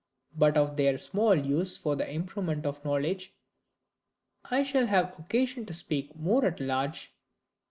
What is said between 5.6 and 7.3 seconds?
to speak more at large, l.